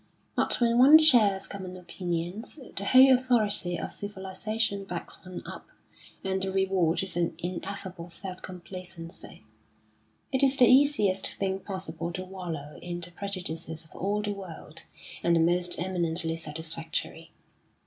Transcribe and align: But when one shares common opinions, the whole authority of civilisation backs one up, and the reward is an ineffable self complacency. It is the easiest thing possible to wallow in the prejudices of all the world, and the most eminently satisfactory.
But 0.35 0.59
when 0.59 0.79
one 0.79 0.97
shares 0.97 1.45
common 1.45 1.77
opinions, 1.77 2.59
the 2.75 2.85
whole 2.85 3.13
authority 3.13 3.77
of 3.77 3.93
civilisation 3.93 4.83
backs 4.83 5.23
one 5.23 5.43
up, 5.45 5.67
and 6.23 6.41
the 6.41 6.51
reward 6.51 7.03
is 7.03 7.15
an 7.15 7.35
ineffable 7.37 8.09
self 8.09 8.41
complacency. 8.41 9.43
It 10.31 10.41
is 10.41 10.57
the 10.57 10.65
easiest 10.65 11.27
thing 11.35 11.59
possible 11.59 12.11
to 12.13 12.25
wallow 12.25 12.79
in 12.81 12.99
the 12.99 13.11
prejudices 13.11 13.83
of 13.85 13.95
all 13.95 14.23
the 14.23 14.33
world, 14.33 14.85
and 15.21 15.35
the 15.35 15.39
most 15.39 15.77
eminently 15.79 16.35
satisfactory. 16.35 17.29